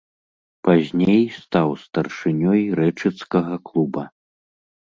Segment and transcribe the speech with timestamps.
[0.67, 4.03] Пазней стаў старшынёй рэчыцкага клуба.